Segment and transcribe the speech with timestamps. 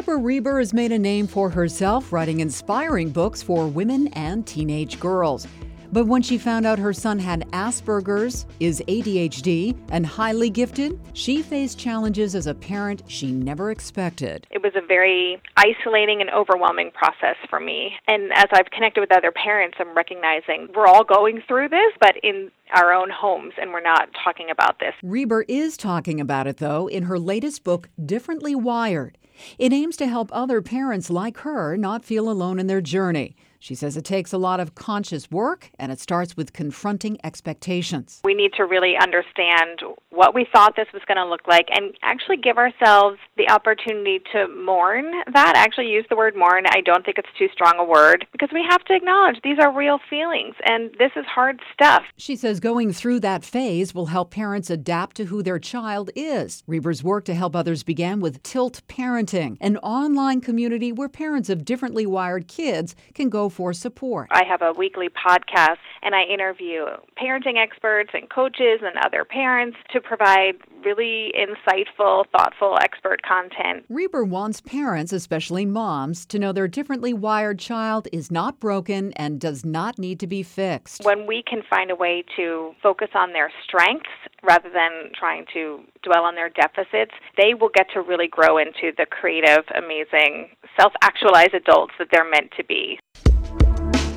[0.00, 4.98] Deborah Reber has made a name for herself writing inspiring books for women and teenage
[4.98, 5.46] girls.
[5.92, 11.42] But when she found out her son had Asperger's, is ADHD, and highly gifted, she
[11.42, 14.46] faced challenges as a parent she never expected.
[14.50, 17.92] It was a very isolating and overwhelming process for me.
[18.06, 22.14] And as I've connected with other parents, I'm recognizing we're all going through this, but
[22.22, 24.94] in our own homes, and we're not talking about this.
[25.02, 29.18] Reber is talking about it, though, in her latest book, Differently Wired.
[29.58, 33.34] It aims to help other parents like her not feel alone in their journey.
[33.62, 38.22] She says it takes a lot of conscious work and it starts with confronting expectations.
[38.24, 41.94] We need to really understand what we thought this was going to look like and
[42.02, 45.56] actually give ourselves the opportunity to mourn that.
[45.56, 46.64] I actually use the word mourn.
[46.70, 49.70] I don't think it's too strong a word because we have to acknowledge these are
[49.76, 52.02] real feelings and this is hard stuff.
[52.16, 56.64] She says going through that phase will help parents adapt to who their child is.
[56.66, 61.66] Reber's work to help others began with Tilt Parenting, an online community where parents of
[61.66, 64.28] differently wired kids can go for support.
[64.30, 66.86] I have a weekly podcast and I interview
[67.20, 73.84] parenting experts and coaches and other parents to provide really insightful, thoughtful expert content.
[73.88, 79.40] Reber wants parents, especially moms, to know their differently wired child is not broken and
[79.40, 81.04] does not need to be fixed.
[81.04, 84.08] When we can find a way to focus on their strengths
[84.42, 88.92] rather than trying to dwell on their deficits, they will get to really grow into
[88.96, 92.98] the creative, amazing, self actualized adults that they're meant to be.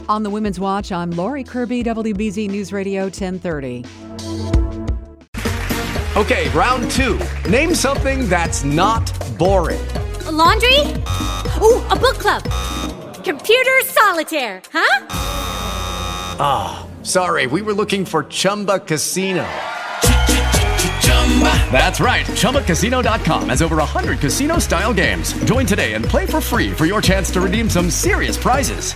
[0.10, 3.86] On the Women's Watch, I'm Lori Kirby, WBZ News Radio 1030.
[6.16, 7.20] Okay, round two.
[7.50, 9.82] Name something that's not boring.
[10.26, 10.80] A laundry?
[11.62, 12.44] Ooh, a book club.
[13.24, 15.08] Computer solitaire, huh?
[16.40, 19.48] Ah, oh, sorry, we were looking for Chumba Casino.
[21.72, 22.26] That's right.
[22.26, 25.34] ChumbaCasino.com has over 100 casino style games.
[25.46, 28.96] Join today and play for free for your chance to redeem some serious prizes.